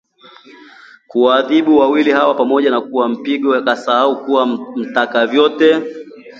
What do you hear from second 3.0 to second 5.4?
mpigo, akasahau kuwa mtaka